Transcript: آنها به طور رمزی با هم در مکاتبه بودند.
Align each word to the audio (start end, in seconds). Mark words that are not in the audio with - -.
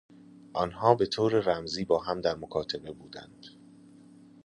آنها 0.53 0.95
به 0.95 1.05
طور 1.05 1.31
رمزی 1.39 1.85
با 1.85 1.99
هم 2.03 2.21
در 2.21 2.35
مکاتبه 2.35 2.91
بودند. 2.91 3.45